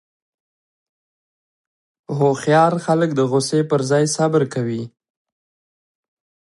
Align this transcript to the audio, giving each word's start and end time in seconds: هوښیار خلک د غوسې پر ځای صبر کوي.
هوښیار 2.17 2.73
خلک 2.85 3.09
د 3.15 3.19
غوسې 3.29 3.59
پر 3.69 3.81
ځای 3.91 4.05
صبر 4.15 4.41
کوي. 4.53 4.83